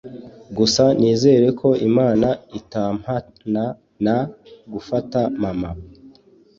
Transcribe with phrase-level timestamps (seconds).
[0.57, 2.27] Gusa nizere ko Imana
[2.59, 3.65] itampana
[4.05, 4.17] na...
[4.71, 5.69] gufata mama.